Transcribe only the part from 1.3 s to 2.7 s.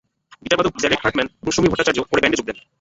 এবং সমীর ভট্টাচার্য পরে ব্যান্ডে যোগ দেন।